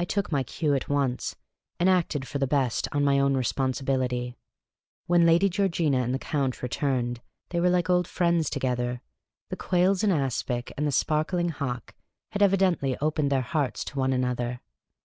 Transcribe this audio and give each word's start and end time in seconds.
I 0.00 0.04
took 0.04 0.32
my 0.32 0.42
cue 0.42 0.74
at 0.74 0.88
once, 0.88 1.36
and 1.78 1.88
acted 1.88 2.26
for 2.26 2.38
the 2.40 2.48
best 2.48 2.88
on 2.90 3.04
my 3.04 3.20
own 3.20 3.34
re 3.34 3.44
sponsibility. 3.44 4.34
When 5.06 5.24
Lady 5.24 5.48
Georgina 5.48 5.98
and 5.98 6.12
the 6.12 6.18
Count 6.18 6.64
returned, 6.64 7.20
they 7.50 7.60
were 7.60 7.70
like 7.70 7.88
old 7.88 8.08
friends 8.08 8.50
together. 8.50 9.02
The 9.50 9.56
quails 9.56 10.02
in 10.02 10.10
aspic 10.10 10.72
and 10.76 10.84
the 10.84 10.90
spark 10.90 11.32
ling 11.32 11.50
hock 11.50 11.94
had 12.32 12.42
evidently 12.42 12.98
opened 12.98 13.30
their 13.30 13.40
hearts 13.42 13.84
to 13.84 13.98
one 14.00 14.12
another. 14.12 14.62